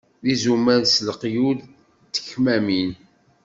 D 0.23 0.25
izumal 0.33 0.83
s 0.87 0.95
leqyud 1.07 1.59
d 2.07 2.11
tekmamin! 2.13 2.91